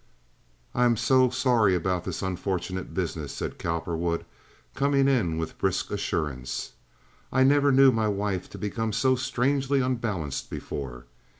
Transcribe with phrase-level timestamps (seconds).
[0.73, 4.25] "I am so sorry about this unfortunate business," said Cowperwood,
[4.73, 6.71] coming in with brisk assurance.
[7.31, 11.05] "I never knew my wife to become so strangely unbalanced before.